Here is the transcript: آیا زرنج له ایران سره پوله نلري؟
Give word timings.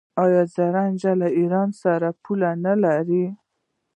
آیا 0.23 0.43
زرنج 0.55 1.01
له 1.21 1.27
ایران 1.39 1.69
سره 1.83 2.07
پوله 2.23 2.49
نلري؟ 2.63 3.25